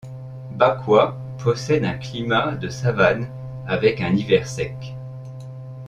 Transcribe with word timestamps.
Bakwa 0.57 1.15
possède 1.37 1.85
un 1.85 1.93
climat 1.99 2.55
de 2.55 2.69
savane 2.69 3.27
avec 3.67 3.99
hiver 4.01 4.47
sec. 4.47 4.95